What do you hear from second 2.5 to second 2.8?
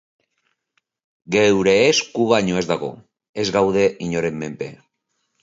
ez